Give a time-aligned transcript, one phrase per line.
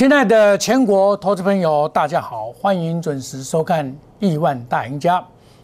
[0.00, 3.86] 亲爱的全国投资朋友，大家好，欢迎准时收看
[4.18, 5.18] 《亿万大赢家》，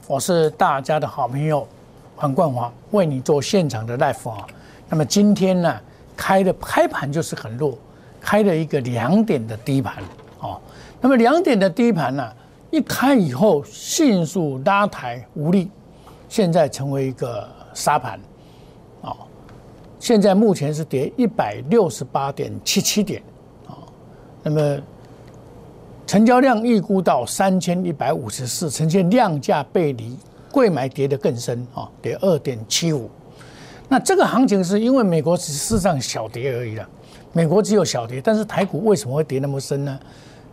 [0.07, 1.67] 我是大家的好朋友
[2.15, 4.47] 黄冠华，为你做现场的 live 啊。
[4.91, 5.81] 那么今天呢，
[6.15, 7.79] 开的开盘就是很弱，
[8.21, 10.05] 开了一个两点的低盘
[10.41, 10.61] 哦。
[11.01, 12.31] 那么两点的低盘呢，
[12.71, 15.71] 一开以后迅速拉抬无力，
[16.29, 18.21] 现在成为一个沙盘，
[19.01, 19.17] 哦，
[19.99, 23.23] 现在目前是跌一百六十八点七七点。
[24.49, 24.79] 那么，
[26.07, 30.17] 成交量预估到三千一百五十四，呈现量价背离，
[30.53, 33.11] 贵买跌得更深啊，跌二点七五。
[33.89, 36.89] 那这个行情是因为美国只是上小跌而已了，
[37.33, 39.99] 美国只有小跌，但是台股为什么会跌那么深呢？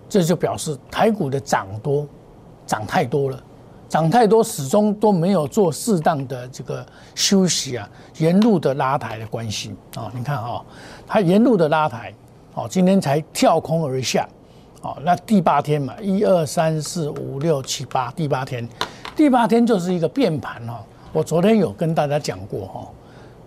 [0.09, 2.07] 这就表示台股的涨多，
[2.65, 3.43] 涨太多了，
[3.87, 7.87] 涨太多始终都没有做适当的这个休息啊，
[8.17, 10.59] 沿路的拉抬的关系啊，你看啊，
[11.05, 12.11] 它沿路的拉抬。
[12.55, 14.29] 哦，今天才跳空而下，
[14.81, 18.67] 哦，那第八天嘛，一二三四五六七八，第八天，
[19.15, 20.83] 第八天就是一个变盘哈。
[21.11, 22.87] 我昨天有跟大家讲过哈，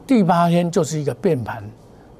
[0.07, 1.63] 第八天就是一个变盘，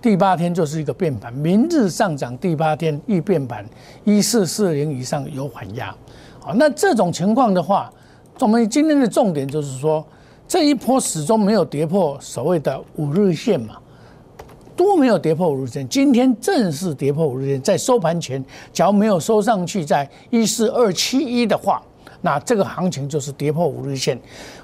[0.01, 3.67] 第八天就是一个变盘，明日上涨，第八天易变盘，
[4.05, 5.93] 一四四零以上有缓压。
[6.39, 7.93] 好，那这种情况的话，
[8.39, 10.07] 我们今天的重点就是说，
[10.47, 13.77] 这一波始终没有跌破所谓的五日线嘛。
[14.77, 21.83] 都没有跌破五日线，今天正式跌破五日线，在收盘前，假如没有收上去，在一四二七一的话，
[22.21, 24.21] 那这个行情就是跌破五日线。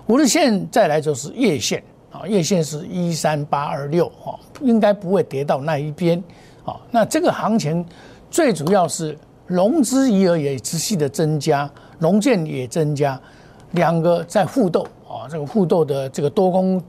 [0.06, 6.22] 五日线再来就是月线啊，月线是一三八二六啊，应该不会跌到那一边
[6.64, 6.76] 啊。
[6.90, 7.84] 那这个行情
[8.30, 13.18] 最主要是融资余额也持续的增加，融券也增加，
[13.70, 16.82] 两个在互斗啊，这个互斗的这个多空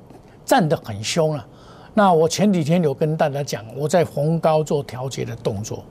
[0.43, 1.47] 战得很凶了。
[1.95, 5.83] 那我前几天有跟大家讲，我在红高做调节的动作，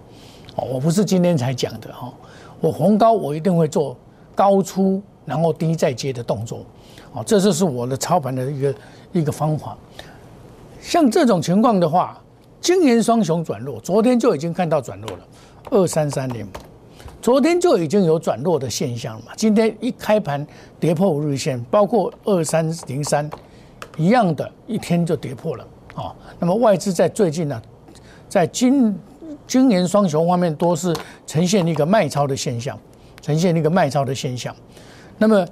[0.57, 2.13] 哦，我不是今天才讲的哈，
[2.61, 3.97] 我红高我一定会做
[4.35, 6.67] 高出然后低再接的动作，
[7.13, 8.75] 哦，这就是我的操盘的一个
[9.13, 9.79] 一个方法。
[10.81, 12.21] 像这种情况的话，
[12.61, 15.25] 今年双雄转弱，昨天就已经看到转弱了，
[15.71, 16.45] 二三三零，
[17.21, 20.45] 昨天就已经有转弱的现象了嘛，今天一开盘
[20.81, 23.31] 跌破五日线，包括二三零三
[23.97, 25.65] 一样的，一天就跌破了。
[25.95, 27.61] 啊，那么外资在最近呢，
[28.29, 28.99] 在今
[29.47, 30.95] 今年双雄方面都是
[31.27, 32.79] 呈现一个卖超的现象，
[33.21, 34.55] 呈现一个卖超的现象。
[35.19, 35.47] 那么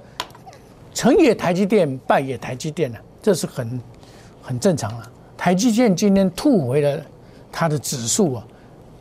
[0.93, 3.81] 成也台积电，败也台积电呢，这是很
[4.41, 5.11] 很正常了。
[5.37, 7.01] 台积电今天吐回了
[7.51, 8.43] 它的指数啊，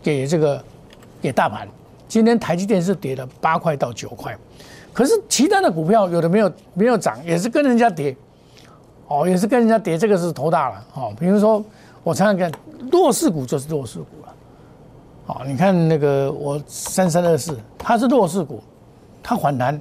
[0.02, 0.62] 给这个
[1.20, 1.66] 给大盘。
[2.06, 4.36] 今天台积电是跌了八块到九块，
[4.92, 8.14] 可是其他的股票有的没有没有涨，也是跟人家跌。
[9.10, 10.84] 哦，也是跟人家跌，这个是头大了。
[10.94, 11.62] 哦，比如说
[12.04, 12.50] 我常常看
[12.92, 14.34] 弱势股就是弱势股了。
[15.26, 18.62] 哦，你看那个我三三二四，它是弱势股，
[19.20, 19.80] 它反弹，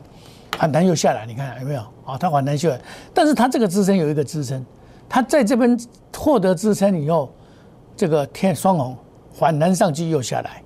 [0.54, 1.82] 反弹又下来，你看有没有？
[2.06, 2.82] 啊，它反弹下来，
[3.14, 4.66] 但是它这个支撑有一个支撑，
[5.08, 5.80] 它在这边
[6.18, 7.32] 获得支撑以后，
[7.96, 8.98] 这个天双红
[9.32, 10.64] 反弹上去又下来，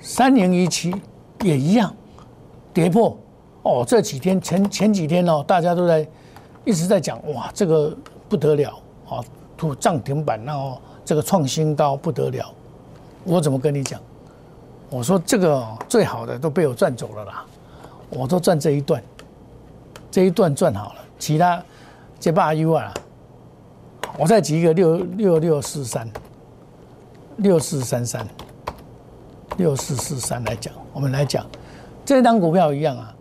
[0.00, 0.92] 三零一七
[1.44, 1.94] 也一样
[2.72, 3.16] 跌破。
[3.62, 6.04] 哦，这几天前前几天哦，大家都在。
[6.64, 7.94] 一直在讲哇，这个
[8.28, 9.22] 不得了啊，
[9.56, 12.50] 突涨停板，然后这个创新高不得了。
[13.24, 14.00] 我怎么跟你讲？
[14.90, 17.44] 我说这个最好的都被我赚走了啦，
[18.10, 19.02] 我都赚这一段，
[20.10, 21.62] 这一段赚好了，其他
[22.18, 22.94] 接把 U 啊，
[24.16, 26.08] 我再举一个六六六四三，
[27.38, 28.26] 六四三三，
[29.56, 31.44] 六四四三来讲，我们来讲，
[32.04, 33.14] 这张股票一样啊。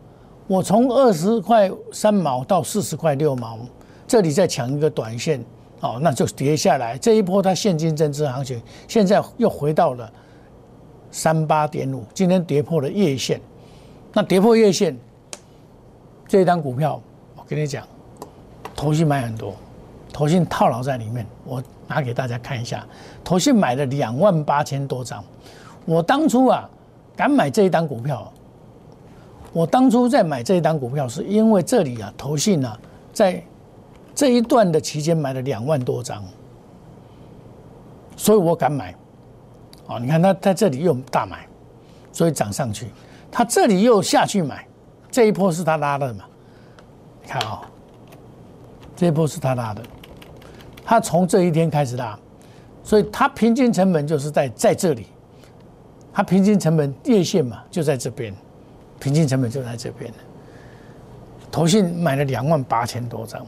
[0.48, 3.58] 我从二十块三毛到四十块六毛，
[4.06, 5.44] 这里再抢一个短线，
[5.80, 6.98] 哦，那就跌下来。
[6.98, 10.12] 这一波它现金增值行情，现在又回到了
[11.12, 13.40] 三八点五，今天跌破了月线。
[14.12, 14.98] 那跌破月线，
[16.28, 17.02] 这一单股票，
[17.38, 17.88] 我跟你讲，
[18.76, 19.54] 投信买很多，
[20.12, 21.26] 投信套牢在里面。
[21.46, 22.86] 我拿给大家看一下，
[23.24, 25.24] 投信买了两万八千多张。
[25.86, 26.70] 我当初啊，
[27.16, 28.32] 敢买这一单股票。
[29.54, 32.78] 我当初在买这一单股票，是因为这里啊，投信啊，
[33.14, 33.42] 在
[34.16, 36.24] 这一段的期间买了两万多张，
[38.18, 38.96] 所以我敢买。
[39.86, 41.46] 哦，你看他在这里又大买，
[42.12, 42.88] 所以涨上去。
[43.32, 44.66] 他这里又下去买，
[45.12, 46.24] 这一波是他拉的嘛？
[47.22, 47.62] 你看啊，
[48.96, 49.84] 这一波是他拉的，
[50.84, 52.18] 他从这一天开始拉，
[52.84, 55.06] 所以他平均成本就是在在这里，
[56.12, 58.34] 他平均成本月线嘛，就在这边。
[59.04, 60.10] 平均成本就在这边。
[60.10, 60.18] 了
[61.52, 63.46] 投信买了两万八千多张，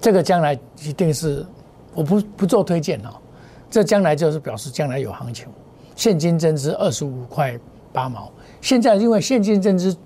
[0.00, 1.46] 这个将来一定是
[1.94, 3.10] 我不不做推荐哦，
[3.70, 5.46] 这将来就是表示将来有行情，
[5.94, 7.58] 现金增资二十五块
[7.92, 8.30] 八毛。
[8.60, 9.96] 现在因为现金增资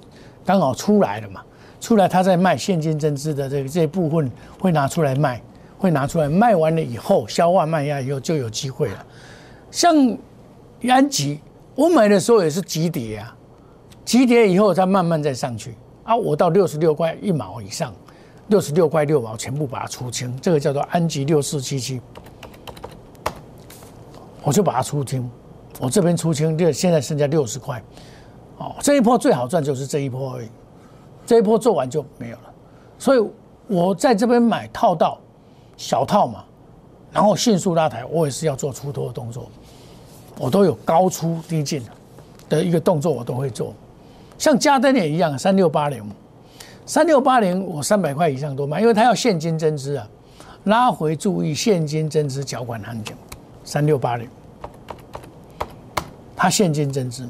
[0.45, 1.43] 刚好出来了嘛，
[1.81, 4.31] 出来他在卖现金增资的这个这部分
[4.61, 5.43] 会拿出来卖，
[5.77, 9.07] 会拿出来卖完了以后消化卖压以后就有机会了。
[9.73, 9.97] 像
[10.89, 11.41] 安吉，
[11.75, 13.37] 我买的时候也是急跌啊，
[14.05, 17.93] 急跌以后再慢慢再上去啊，我到六十六块一毛以上，
[18.49, 22.01] 六十六块六毛全部把它出清，这个叫做安吉六四七七，
[24.43, 25.31] 我就把它出清，
[25.81, 27.83] 我这边出清，就现在剩下六十块。
[28.59, 30.49] 哦，这一波最好赚就是这一波而已，
[31.27, 32.53] 这一波做完就没有了，
[32.99, 33.29] 所以
[33.67, 35.19] 我在这边买套到
[35.77, 36.45] 小套嘛，
[37.11, 39.49] 然后迅速拉抬，我也是要做出脱的动作，
[40.39, 41.83] 我都有高出低进
[42.49, 43.75] 的一个动作，我都会做。
[44.45, 46.05] 像嘉登也一样，三六八零，
[46.85, 50.07] 三六八零我三百块以上都买，因为它要现金增资啊，
[50.65, 53.17] 拉回注意现金增资缴款行情，
[53.65, 54.29] 三六八零，
[56.37, 57.27] 它现金增资。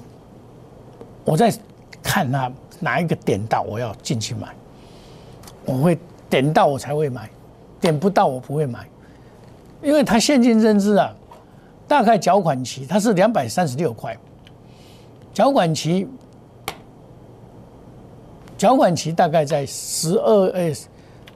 [1.24, 1.54] 我在
[2.02, 2.50] 看它
[2.80, 4.48] 哪一个点到，我要进去买。
[5.66, 5.96] 我会
[6.28, 7.30] 点到我才会买，
[7.80, 8.88] 点不到我不会买，
[9.84, 11.14] 因为它现金增资啊，
[11.86, 14.18] 大概缴款期它是两百三十六块，
[15.32, 16.08] 缴款期
[18.56, 20.74] 缴款期大概在十二诶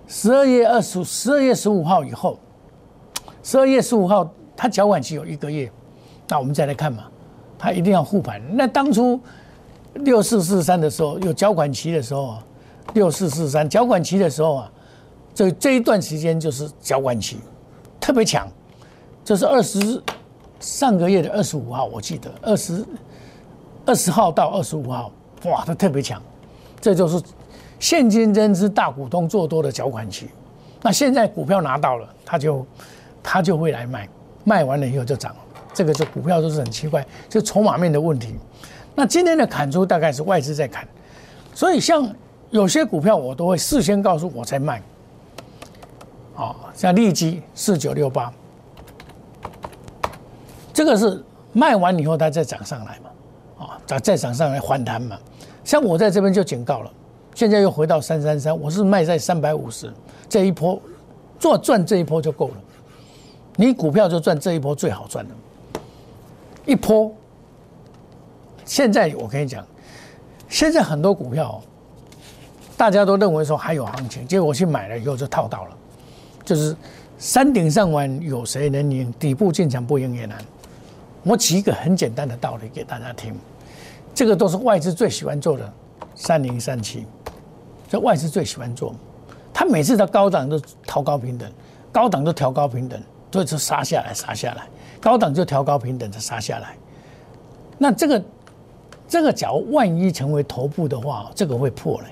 [0.06, 2.38] 十二月二十十二月十五号以后，
[3.42, 5.70] 十二月十五号它缴款期有一个月，
[6.28, 7.04] 那我们再来看嘛，
[7.58, 8.40] 它一定要护盘。
[8.56, 9.20] 那当初。
[10.04, 12.44] 六四四三的时候有缴款期的时候啊，
[12.94, 14.70] 六四四三缴款期的时候啊，
[15.34, 17.38] 这这一段时间就是缴款期，
[17.98, 18.46] 特别强。
[19.24, 20.00] 这是二十
[20.60, 22.84] 上个月的二十五号，我记得二十
[23.86, 25.10] 二十号到二十五号，
[25.46, 26.22] 哇，它特别强。
[26.80, 27.22] 这就是
[27.78, 30.28] 现金增资大股东做多的缴款期。
[30.82, 32.66] 那现在股票拿到了，他就
[33.22, 34.08] 他就会来卖，
[34.44, 35.34] 卖完了以后就涨。
[35.74, 38.34] 这个就股票都是很奇怪，就筹码面的问题。
[38.96, 40.86] 那今天的砍出大概是外资在砍，
[41.54, 42.12] 所以像
[42.50, 44.82] 有些股票我都会事先告诉我才卖，
[46.34, 48.32] 啊，像利基四九六八，
[50.72, 51.22] 这个是
[51.52, 55.16] 卖完以后它再涨上来嘛，啊，再再涨上来反弹嘛。
[55.68, 56.90] 像我在这边就警告了，
[57.34, 59.92] 现在又回到三三三，我是卖在三百五十，
[60.26, 60.80] 这一波
[61.38, 62.54] 做赚这一波就够了，
[63.54, 65.30] 你股票就赚这一波最好赚了，
[66.64, 67.12] 一波。
[68.64, 69.62] 现在我跟你讲，
[70.48, 71.62] 现在很多股票，
[72.74, 75.76] 大家都认为说还有行情，结果去买了以后就套到了，
[76.46, 76.74] 就是
[77.18, 79.12] 山顶上玩有谁能赢？
[79.18, 80.38] 底部进场不赢也难。
[81.24, 83.34] 我举一个很简单的道理给大家听，
[84.18, 85.72] 这个都是外资最喜欢做的，
[86.16, 87.06] 三零三七，
[87.88, 88.92] 这外资最喜欢做，
[89.54, 91.48] 他每次的高档都调高平等，
[91.92, 93.00] 高档都调高平等，
[93.30, 94.66] 所以就杀下来杀下来，
[95.00, 96.76] 高档就调高平等就杀下来，
[97.78, 98.20] 那这个。
[99.06, 102.08] 这个假如万一成为头部的话，这个会破嘞，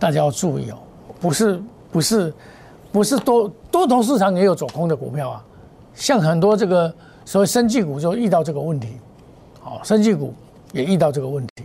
[0.00, 0.78] 大家要注意哦。
[1.20, 1.62] 不是
[1.92, 2.34] 不是
[2.90, 5.44] 不是多多头市场也有走空的股票啊，
[5.94, 6.92] 像很多这个
[7.24, 8.96] 所谓生技股就遇到这个问题，
[9.60, 10.34] 好，生技股
[10.72, 11.64] 也遇到这个问题，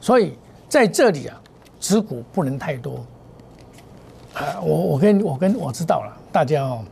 [0.00, 1.40] 所以在这里啊，
[1.80, 3.04] 持股不能太多。
[4.32, 6.84] 啊，我我跟我跟我知道了，大家哦，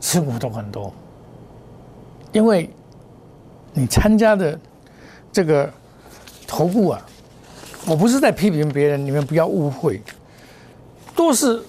[0.00, 0.92] 持股都很多，
[2.32, 2.70] 因为
[3.72, 4.58] 你参加的。
[5.32, 5.70] 这个
[6.46, 7.06] 头部啊，
[7.86, 10.00] 我不是在批评别人，你们不要误会，
[11.14, 11.62] 都是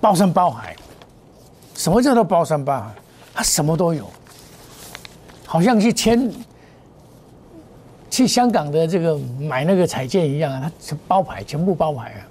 [0.00, 0.76] 包山包海。
[1.74, 2.94] 什么叫做包山包海？
[3.34, 4.08] 他什么都有，
[5.44, 6.32] 好像去签
[8.10, 12.26] 去香港的这个买那个彩券一样啊，他包牌全部包牌啊。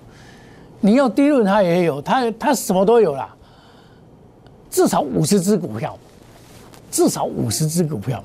[0.82, 3.34] 你要低润，他也有，他他什么都有啦。
[4.70, 5.98] 至少五十只股票，
[6.92, 8.22] 至少五十只股票。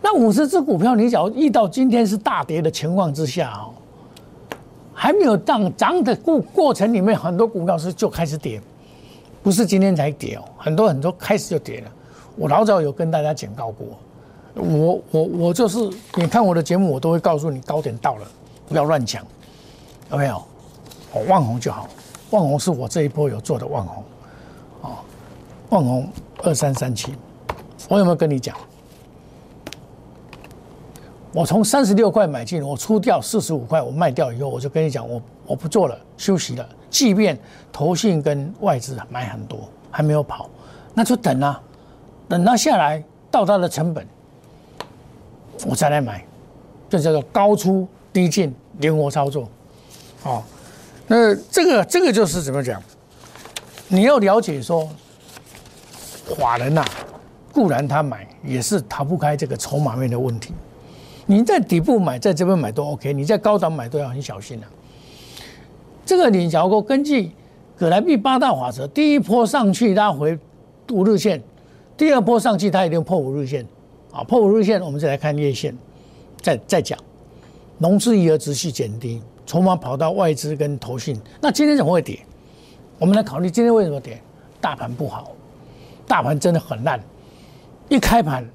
[0.00, 3.72] 那五十只股票，你只要遇到今天是大跌的情况之下哦，
[4.92, 8.60] 还没有涨涨的过过程里面，很多股票是就开始跌，
[9.42, 11.90] 不是今天才跌哦，很多很多开始就跌了。
[12.36, 13.86] 我老早有跟大家警告过，
[14.54, 15.78] 我我我就是
[16.14, 18.26] 你看我的节目，我都会告诉你高点到了，
[18.68, 19.24] 不要乱抢，
[20.10, 20.36] 有没有？
[21.12, 21.88] 哦，万红就好，
[22.30, 24.04] 万红是我这一波有做的万红，
[24.82, 24.90] 哦，
[25.70, 26.08] 万红
[26.42, 27.14] 二三三七，
[27.88, 28.56] 我有没有跟你讲？
[31.32, 36.68] 我从三十六块买进，我出掉四十五块，我卖掉以后，我就跟你讲，我我不做了，休息了。
[36.90, 37.36] 即便
[37.72, 40.48] 投信跟外资买很多，还没有跑，
[40.94, 41.60] 那就等啊，
[42.28, 44.06] 等它下来到它的成本，
[45.66, 46.24] 我再来买，
[46.88, 49.48] 这叫做高出低进，灵活操作。
[50.22, 50.44] 好，
[51.06, 52.82] 那这个这个就是怎么讲？
[53.88, 54.88] 你要了解说，
[56.36, 56.84] 法人呐，
[57.52, 60.52] 固然他买也是逃不开这个筹码面的问题。
[61.26, 64.66] 你在底部买，在这边买都 OK，你在高档买都要很小心了。
[66.04, 67.30] 这个你假如根据
[67.78, 70.38] 葛莱碧八大法则，第一波上去拉回
[70.90, 71.42] 五日线，
[71.96, 73.66] 第二波上去它一定破五日线，
[74.14, 75.76] 啊，破五日线我们再来看月线，
[76.40, 76.96] 再再讲，
[77.78, 82.24] 融资余额持续减低，筹码跑到外资跟投信，那今天怎么会跌？
[83.00, 84.22] 我们来考虑今天为什么跌？
[84.60, 85.32] 大盘不好，
[86.06, 87.02] 大盘真的很烂，
[87.88, 88.48] 一开盘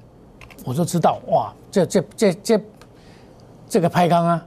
[0.64, 2.60] 我就知道，哇，这这这这
[3.68, 4.46] 这个拍缸啊，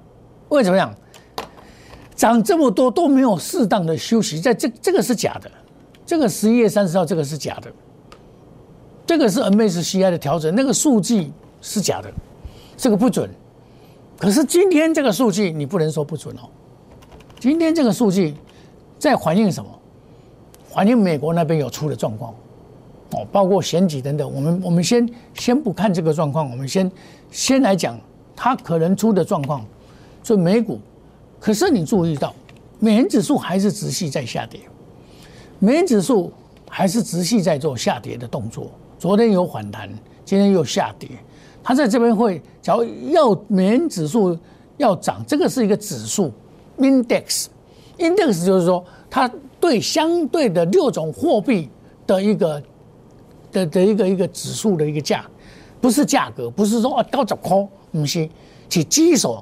[0.49, 0.91] 为什么样？
[2.15, 5.51] 涨这么多都没有适当的休息，在这这个是假的，
[6.05, 7.71] 这个十一月三十号这个是假的，
[9.05, 11.31] 这个是 MSCI 的调整，那个数据
[11.61, 12.11] 是假的，
[12.77, 13.29] 这个不准。
[14.17, 16.47] 可是今天这个数据你不能说不准哦，
[17.39, 18.33] 今天这个数据
[18.97, 19.69] 在反映什么？
[20.69, 22.33] 反映美国那边有出的状况，
[23.11, 24.33] 哦，包括选举等等。
[24.33, 26.89] 我们我们先先不看这个状况，我们先
[27.29, 27.99] 先来讲
[28.35, 29.65] 它可能出的状况，
[30.23, 30.79] 所以美股。
[31.39, 32.33] 可是你注意到，
[32.79, 34.61] 美元指数还是持续在下跌，
[35.59, 36.31] 美元指数
[36.69, 38.71] 还是持续在做下跌的动作。
[39.03, 39.89] 昨天有反弹，
[40.23, 41.09] 今天又下跌。
[41.61, 44.39] 它在这边会，假如要美元指数
[44.77, 46.31] 要涨，这个是一个指数
[46.77, 49.29] ，index，index 就是说它
[49.59, 51.67] 对相对的六种货币
[52.07, 52.63] 的一个
[53.51, 55.25] 的的一个一个指数的一个价，
[55.81, 58.29] 不是价格，不是说啊高涨空，不是，
[58.69, 59.37] 是基础。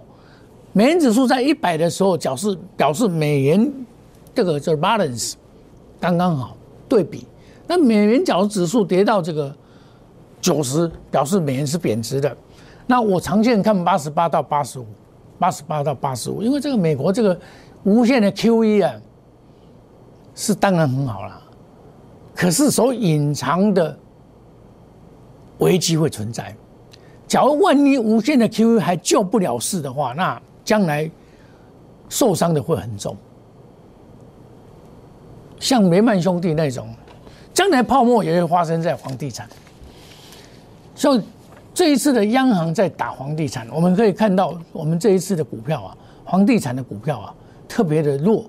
[0.74, 3.72] 美元指数在一百的时候，表示表示美元
[4.34, 5.34] 这个叫 balance
[6.00, 6.58] 刚刚好
[6.90, 7.28] 对比。
[7.72, 9.56] 那美元角指数跌到这个
[10.42, 12.36] 九十，表示美元是贬值的。
[12.86, 14.86] 那我长线看八十八到八十五，
[15.40, 17.40] 八十八到八十五，因为这个美国这个
[17.86, 18.94] 无限的 QE 啊，
[20.36, 21.42] 是当然很好了。
[22.36, 23.98] 可是所隐藏的
[25.60, 26.54] 危机会存在。
[27.26, 31.10] 假如万一无限的 QE 还救不了市的话，那将来
[32.10, 33.16] 受伤的会很重，
[35.58, 36.94] 像雷曼兄弟那种，
[37.54, 39.48] 将来泡沫也会发生在房地产。
[40.96, 41.22] 所以
[41.74, 47.34] 这一次的央行在打房地产，我们可以看到，我们这一次的股票啊，房地产的股票啊，
[47.68, 48.46] 特别的弱，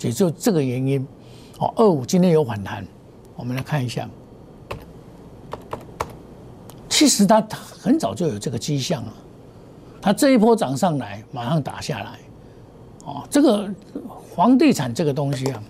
[0.00, 1.06] 也就这个原因。
[1.58, 2.86] 哦，二五今天有反弹，
[3.34, 4.08] 我们来看一下。
[6.88, 9.12] 其实它很早就有这个迹象了。
[10.02, 12.18] 它这一波涨上来，马上打下来，
[13.04, 13.68] 哦，这个
[14.34, 15.62] 房地产这个东西啊，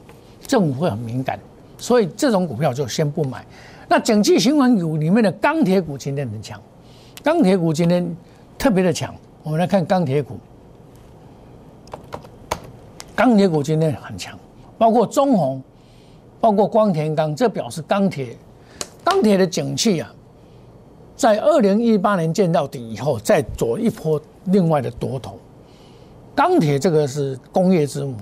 [0.46, 1.38] 政府会很敏感，
[1.78, 3.44] 所以这种股票就先不买。
[3.88, 6.60] 那景气循环股里面的钢铁股今天很强，
[7.22, 8.16] 钢铁股今天
[8.58, 9.14] 特别的强。
[9.42, 10.36] 我们来看钢铁股，
[13.14, 14.36] 钢铁股今天很强，
[14.76, 15.62] 包括中红，
[16.40, 18.36] 包括光田钢，这表示钢铁
[19.04, 20.12] 钢铁的景气啊。
[21.14, 25.38] 在二零一八年见到底以后，再走一波另外的多头。
[26.34, 28.16] 钢铁这个是工业之母，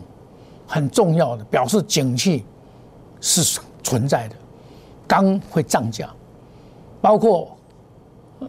[0.66, 2.44] 很重要的，表示景气
[3.24, 4.36] 是存在的。
[5.06, 6.08] 钢会涨价，
[7.00, 7.56] 包括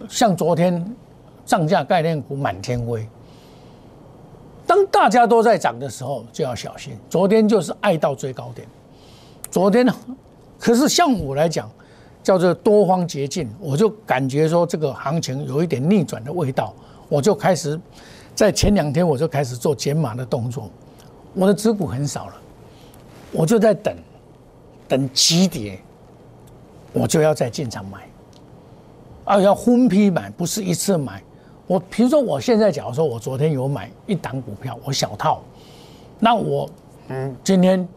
[0.10, 0.86] 像昨天
[1.46, 3.08] 涨价概念股满天飞。
[4.68, 6.98] 当大家都在涨的时候，就要小心。
[7.10, 8.68] 昨天就是爱到最高点，
[9.50, 9.96] 昨天呢，
[10.60, 11.72] 可是像我来讲。
[12.26, 16.74] 叫做多方捷径，我就感觉说这个行情有一点逆转的味道，
[17.08, 17.80] 我就开始
[18.34, 20.68] 在前两天我就开始做减码的动作，
[21.36, 22.34] 我的持股很少了，
[23.32, 23.96] 我就在等，
[24.88, 25.80] 等急跌，
[26.94, 28.08] 我就要再进场买，
[29.26, 31.22] 啊，要分批买，不是一次买。
[31.68, 35.42] 我比如说我现在假如说我昨天有买一档股票，我小套，
[36.20, 36.70] 那我
[37.08, 37.88] 嗯今天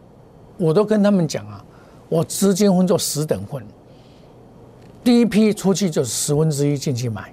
[0.57, 1.63] 我都跟他们讲啊，
[2.09, 3.63] 我资金分作十等份。
[5.03, 7.31] 第一批出去就是十分之一进去买，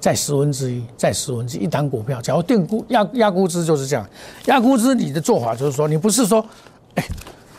[0.00, 4.08] 再十分之一，再十分之一，一档股票，假如定估压压估值就是这样，
[4.46, 6.44] 压估值你的做法就是说，你不是说，
[6.94, 7.04] 哎，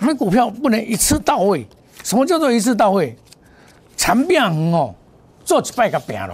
[0.02, 1.66] 买股票不能一次到位。
[2.04, 3.16] 什么叫做一次到位？
[3.96, 4.44] 长变
[4.74, 4.94] 哦，
[5.46, 6.34] 做几百个变了，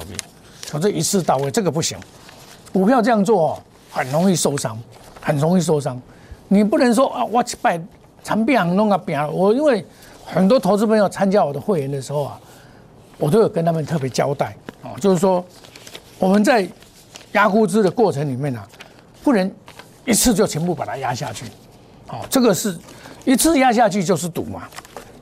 [0.70, 1.98] 可是一次到位这个不行。
[2.74, 3.60] 股票这样做哦，
[3.92, 4.76] 很容易受伤，
[5.22, 6.02] 很容易受伤。
[6.48, 7.80] 你不能说啊，我几百
[8.24, 9.86] 长变弄个变，我因为
[10.26, 12.40] 很多投资朋友参加我的会员的时候啊。
[13.20, 15.44] 我都有跟他们特别交代啊，就是说
[16.20, 16.70] 我们在
[17.32, 18.64] 压估值的过程里面呢，
[19.24, 19.52] 不能
[20.06, 21.46] 一次就全部把它压下去，
[22.10, 22.78] 哦，这个是
[23.26, 24.64] 一次压下去就是赌嘛，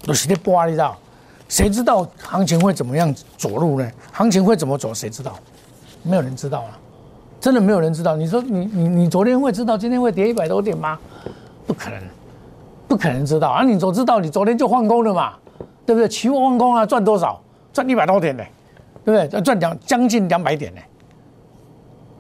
[0.04, 0.98] 都是在播，你知道？
[1.48, 3.92] 谁知道行情会怎么样走路呢？
[4.12, 4.94] 行情会怎么走？
[4.94, 5.36] 谁知道？
[6.04, 6.78] 没有人知道啊，
[7.40, 8.16] 真的没有人知道。
[8.16, 10.98] 你说你你你昨天会知道今天会跌一百多点吗？
[11.68, 12.00] 不可能，
[12.88, 13.64] 不可能知道啊！
[13.64, 15.34] 你总知道你昨天就换工了嘛，
[15.86, 16.08] 对不对？
[16.08, 17.42] 期货换工啊，赚多少？
[17.74, 18.44] 赚一百多点呢，
[19.04, 19.38] 对不对？
[19.38, 20.82] 要赚两将近两百点呢，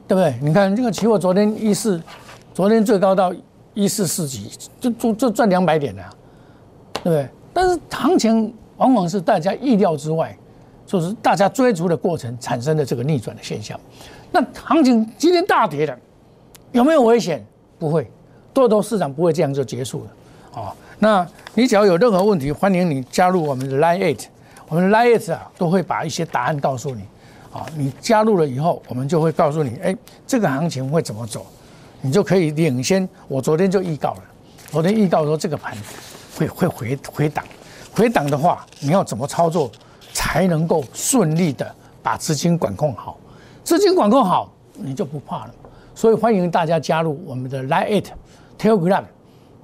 [0.07, 0.35] 对不对？
[0.41, 2.01] 你看这个期货昨天一四，
[2.53, 3.31] 昨天最高到
[3.75, 6.03] 一四四几，就就就赚两百点了，
[6.93, 7.29] 对不对？
[7.53, 10.35] 但是行情往往是大家意料之外，
[10.87, 13.79] 就是大家追逐的过程产生的这个逆转的现象。
[14.31, 15.95] 那行情今天大跌了，
[16.71, 17.45] 有没有危险？
[17.77, 18.09] 不会，
[18.53, 20.73] 多头市场不会这样就结束了，啊。
[20.97, 24.25] 那你只要有任何问题，欢迎你加入我们的 Line Eight，
[24.69, 27.03] 我们的 Line Eight 啊都会把一些答案告诉你。
[27.53, 29.95] 啊，你加入了以后，我们就会告诉你，哎，
[30.27, 31.45] 这个行情会怎么走，
[32.05, 33.07] 你就可以领先。
[33.27, 34.23] 我昨天就预告了，
[34.69, 35.75] 昨天预告说这个盘
[36.37, 37.43] 会会回回档，
[37.91, 39.71] 回档的话，你要怎么操作
[40.13, 43.17] 才能够顺利的把资金管控好？
[43.63, 45.55] 资金管控好，你就不怕了。
[45.95, 48.05] 所以欢迎大家加入我们的 Line Eight
[48.59, 49.03] Telegram，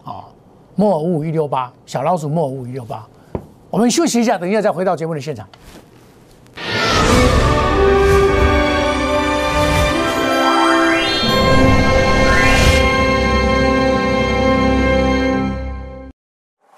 [0.04, 0.26] 啊。
[0.74, 3.06] 莫尔五一六八小老鼠莫尔五一六八，
[3.70, 5.48] 我们休息一下，等一下再回到节目的现场。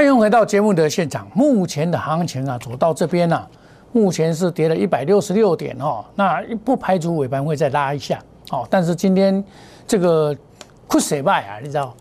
[0.00, 1.30] 欢迎回到节目的现场。
[1.34, 3.46] 目前的行情啊，走到这边呢，
[3.92, 6.02] 目前是跌了一百六十六点哦。
[6.14, 8.18] 那不排除尾盘会再拉一下。
[8.50, 9.44] 哦，但是今天
[9.86, 10.34] 这个
[10.86, 11.94] 酷水败啊，你知道？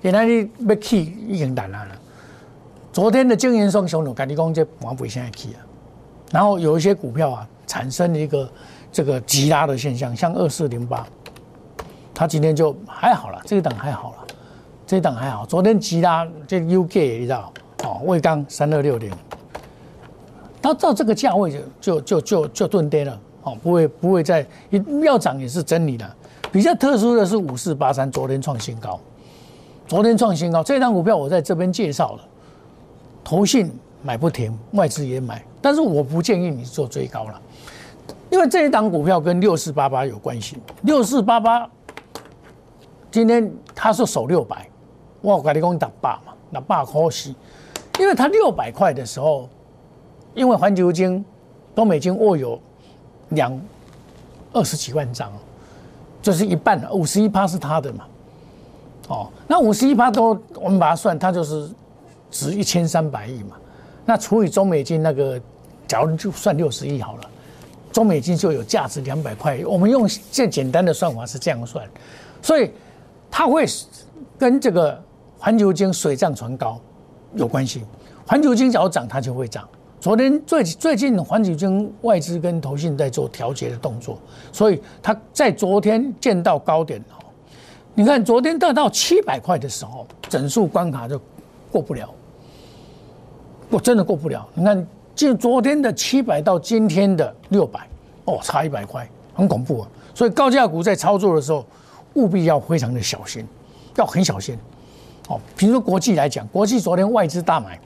[0.00, 1.86] 原来你要起已经难了。
[2.90, 5.60] 昨天的经营双雄股，赶紧讲这往不现在起啊。
[6.30, 8.50] 然后有一些股票啊，产生了一个
[8.90, 11.06] 这个急拉的现象，像二四零八，
[12.14, 14.21] 它今天就还好了，这一档还好了，
[14.92, 15.46] 这档还好。
[15.46, 17.50] 昨天吉拉这 UK 你知道？
[17.82, 19.10] 哦，魏刚三二六零，
[20.60, 23.18] 它到这个价位就就就就就钝跌了。
[23.42, 24.46] 哦，不会，不会再
[25.02, 26.06] 要涨也是真理的。
[26.52, 29.00] 比较特殊的是五四八三，昨天创新高，
[29.88, 30.62] 昨天创新高。
[30.62, 32.20] 这张股票我在这边介绍了，
[33.24, 37.40] 投信买不停，外资也买，但是我不建议你做追高了，
[38.28, 40.58] 因为这一档股票跟六四八八有关系。
[40.82, 41.66] 六四八八
[43.10, 44.68] 今天它是守六百，
[45.22, 47.34] 我跟你讲打八嘛，打八可惜，
[47.98, 49.48] 因为它六百块的时候，
[50.34, 51.24] 因为环球金
[51.74, 52.60] 都美金握有。
[53.34, 53.58] 两
[54.52, 55.32] 二十几万张，
[56.20, 58.04] 就是一半五十一趴是他的嘛？
[59.08, 61.70] 哦，那五十一趴都我们把它算，它就是
[62.30, 63.56] 值一千三百亿嘛。
[64.04, 65.40] 那除以中美金那个，
[65.88, 67.30] 假如就算六十亿好了，
[67.90, 69.58] 中美金就有价值两百块。
[69.64, 71.88] 我们用最简单的算法是这样算，
[72.42, 72.70] 所以
[73.30, 73.64] 它会
[74.36, 75.02] 跟这个
[75.42, 76.80] 环球金水涨船高
[77.34, 77.82] 有关系。
[78.24, 79.68] 环球金只要涨，它就会涨。
[79.98, 84.16] 昨天最最近环球金外资跟投信在做调节的动作，
[84.52, 87.18] 所以它在昨天见到高点哦。
[87.92, 91.20] 你看昨天到到七百块的时候，整数关卡就
[91.72, 92.08] 过不了，
[93.68, 94.48] 我真的过不了。
[94.54, 97.80] 你看，就昨天的七百到今天的六百，
[98.26, 99.88] 哦，差一百块，很恐怖啊。
[100.14, 101.66] 所以高价股在操作的时候，
[102.14, 103.44] 务必要非常的小心，
[103.96, 104.56] 要很小心。
[105.28, 107.78] 哦，比如说国际来讲，国际昨天外资大买。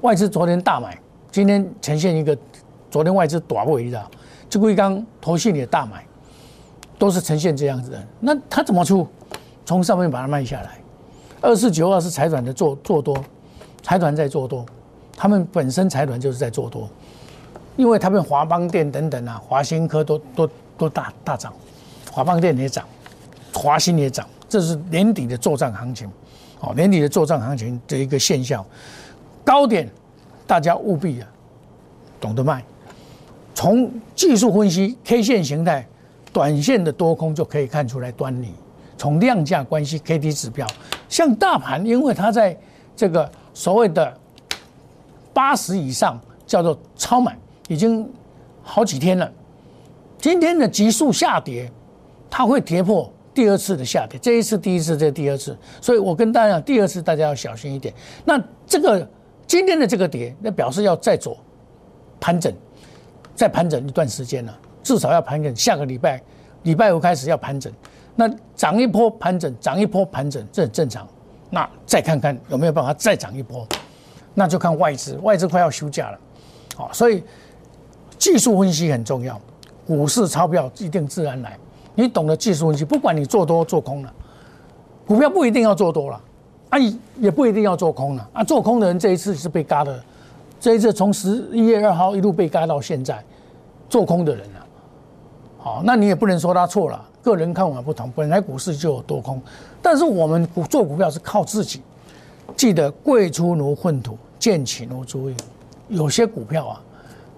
[0.00, 0.98] 外资昨天大买，
[1.30, 2.36] 今天呈现一个
[2.90, 4.02] 昨天外资短位的，
[4.48, 6.02] 这贵刚投信也大买，
[6.98, 8.06] 都是呈现这样子的。
[8.18, 9.06] 那他怎么出？
[9.66, 10.78] 从上面把它卖下来。
[11.42, 13.16] 二四九二是财团的做做多，
[13.82, 14.64] 财团在做多，
[15.16, 16.88] 他们本身财团就是在做多，
[17.76, 21.52] 因为他们华邦电等等啊，华新科都都都大大涨，
[22.10, 22.84] 华邦电也涨，
[23.54, 26.10] 华新也涨，这是年底的作战行情，
[26.58, 28.62] 哦，年底的作战行情的一个现象。
[29.44, 29.88] 高点，
[30.44, 31.28] 大家务必啊
[32.20, 32.62] 懂得卖。
[33.54, 35.86] 从技术分析 K 线形态、
[36.32, 38.52] 短线的多空就可以看出来端倪。
[38.98, 40.66] 从量价关系 KD 指标，
[41.08, 42.54] 像大盘，因为它在
[42.94, 44.14] 这个所谓的
[45.32, 48.06] 八十以上叫做超买，已经
[48.62, 49.30] 好几天了。
[50.18, 51.70] 今天的急速下跌，
[52.28, 53.10] 它会跌破
[53.40, 54.20] 第二次的下跌。
[54.20, 57.94] 这一次第一次，这第二次，所以我跟大家讲，第二次大家要小心一点。
[58.22, 59.08] 那这个
[59.46, 61.38] 今天的这个跌，那表示要再走
[62.20, 62.52] 盘整，
[63.34, 66.22] 再盘整一段时间了，至少要盘整下个礼拜，
[66.64, 67.72] 礼拜五开始要盘整。
[68.14, 71.08] 那涨一波盘整，涨一波盘整，这很正常。
[71.48, 73.66] 那再看看有没有办法再涨一波，
[74.34, 76.18] 那就看外资，外资快要休假了，
[76.76, 77.24] 好，所以
[78.18, 79.40] 技术分析很重要。
[79.86, 81.58] 股市钞票一定自然来，
[82.00, 84.10] 你懂得技术分析，不管你做多做空了，
[85.06, 86.20] 股票不一定要做多了，
[86.70, 86.78] 啊，
[87.18, 90.02] 也不一定要做空了，啊，做空的人这一次是被嘎的，
[90.58, 93.22] 这一次从十一月二号一路被嘎到现在，
[93.90, 94.64] 做空的人啊，
[95.58, 99.38] 好，那你也不能说他错了，个人看法不同，本来股市就有多空，
[99.82, 101.82] 但是我们股做股票是靠自己，
[102.56, 105.36] 记得贵出如粪土，贱起如猪印，
[105.88, 106.80] 有些股票啊，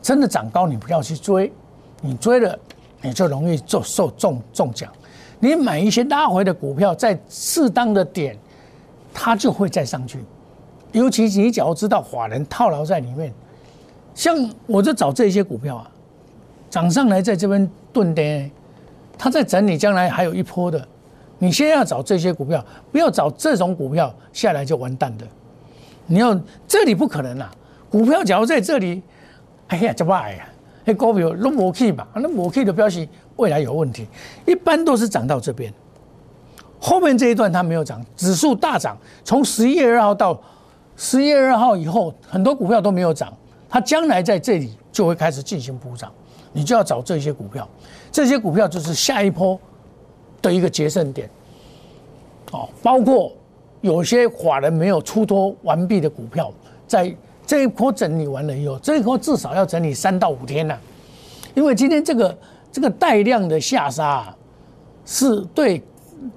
[0.01, 1.53] 真的涨高你不要去追。
[2.05, 2.59] 你追了，
[3.03, 4.91] 你就容易做受中中奖。
[5.39, 8.39] 你买一些拉回的股票，在适当的点，
[9.13, 10.21] 它就会再上去。
[10.93, 13.33] 尤其你只要知道法人套牢在里面，
[14.15, 14.37] 像
[14.67, 15.91] 我就找这些股票啊，
[16.71, 18.49] 涨上来在这边钝跌，
[19.19, 20.87] 它在整理，将来还有一波的。
[21.39, 25.27] 你先要找这些股票，不要找这种股票下来就完蛋的。
[26.07, 26.39] 你要
[26.69, 27.51] 这里不可能啊，
[27.91, 29.03] 股票假如在这里，
[29.69, 30.49] 哎呀，这坏呀。
[30.85, 34.07] 那股票都没去嘛，那没去的表示未来有问题。
[34.47, 35.73] 一般都是涨到这边，
[36.81, 38.99] 后面这一段它没有涨，指数大涨。
[39.23, 40.37] 从十一月二号到
[40.97, 43.33] 十一月二号以后，很多股票都没有涨，
[43.69, 46.13] 它将来在这里就会开始进行补涨。
[46.53, 47.69] 你就要找这些股票，
[48.11, 49.57] 这些股票就是下一波
[50.43, 51.31] 的一个决胜点。
[52.51, 53.33] 哦，包括
[53.83, 56.53] 有些法人没有出脱完毕的股票，
[56.89, 57.15] 在。
[57.45, 60.79] 这一波整理完了以后，这一波至少要整理三到五天了，
[61.55, 62.39] 因为今天这个
[62.71, 64.37] 这个带量的下杀，啊
[65.05, 65.83] 是对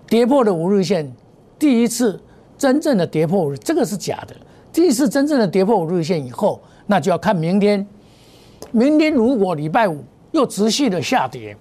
[0.07, 1.09] 跌破的五日线
[1.59, 2.19] 第一次
[2.57, 4.35] 真正的跌破，这个是假的。
[4.73, 7.85] 第一次真正的跌破五日线以后，那就要看明天。
[8.71, 11.55] 明天如果礼拜五又持续的下跌，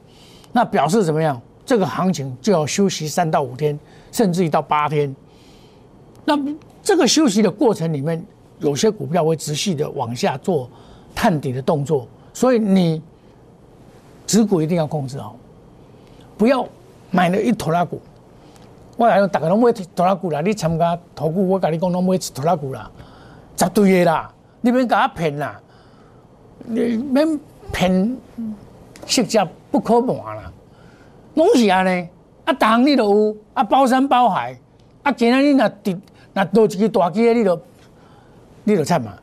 [0.53, 1.41] 那表示怎么样？
[1.67, 3.79] 这个行情就要休息三到五天，
[4.11, 5.15] 甚至于到八天。
[6.25, 6.37] 那
[6.83, 8.25] 这个休息的过程里面。
[8.65, 10.69] 有些股票会持续的往下做
[11.15, 13.03] 探底的动作，所以你
[14.27, 15.37] 持股一定要控制好，
[16.39, 16.67] 不要
[17.11, 18.01] 买了一坨拉股。
[18.97, 22.91] 我讲大家拢买拖拉股啦，你参加投股，我跟你讲拢买拖拉股啦，
[23.55, 25.61] 绝对的啦，你免甲我骗啦，
[26.65, 27.39] 你免
[27.71, 28.17] 骗
[29.07, 30.51] 色价不可瞒啦，
[31.35, 32.09] 拢是安尼，
[32.47, 34.59] 啊，当你都有，啊，包山包海，
[35.03, 35.99] 啊，今仔你若跌，
[36.33, 37.61] 若落一个大机你都。
[38.65, 39.15] 你就惨嘛，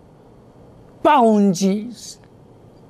[1.01, 1.87] 百分之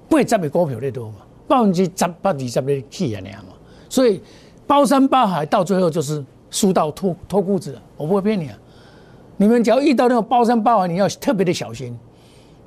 [0.10, 1.16] 八十的股票你多嘛，
[1.48, 3.54] 百分之十八二十的起啊那样嘛，
[3.90, 4.22] 所以
[4.68, 8.58] 包山包海到最后就是输到脱脱裤子，我不会骗你啊！
[9.38, 11.98] 你们只要遇到那种包山包海，你要特别的小心，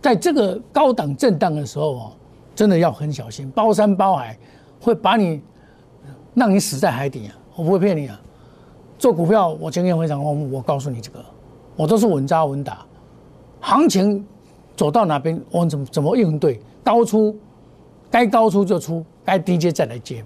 [0.00, 2.12] 在这个高档震荡的时候哦，
[2.54, 4.36] 真的要很小心，包山包海
[4.80, 5.42] 会把你
[6.34, 7.36] 让你死在海底啊！
[7.54, 8.18] 我不会骗你啊！
[8.98, 11.22] 做股票我经验非常丰富，我告诉你这个，
[11.76, 12.84] 我都是稳扎稳打。
[13.66, 14.22] 行情
[14.77, 16.61] 走到哪边，我们怎么怎么应对？
[16.85, 17.35] 高出，
[18.11, 20.22] 该高出就出，该低接再来接。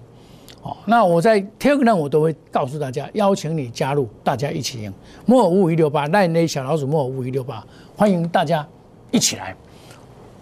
[0.61, 4.93] 好，那我在 Telegram 我都会告诉大家，邀请你加入，大家一起赢。
[5.25, 8.67] 摩尔五五一六八，赖内小老鼠摩尔五五一六八，欢迎大家
[9.09, 9.55] 一起来。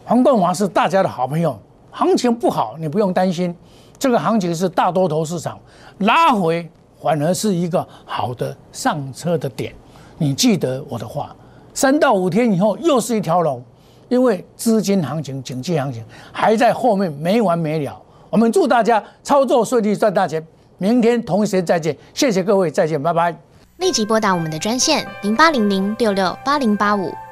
[0.04, 1.56] 黄冠华是大家的好朋友，
[1.92, 3.56] 行情不好你不用担心，
[4.00, 5.60] 这个行情是大多头市场
[6.00, 6.68] 拉回，
[7.00, 9.72] 反而是一个好的上车的点。
[10.18, 11.36] 你记得我的话。
[11.78, 13.64] 三到五天以后又是一条龙，
[14.10, 17.96] 因为资金行情、景气行情还在后面没完没了。
[18.32, 20.44] 我们祝大家操作顺利，赚大钱。
[20.80, 23.32] 明天同一时间再见，谢谢各位，再见，拜拜。
[23.78, 27.14] 立即拨打我们的专线零八零零六六八零八五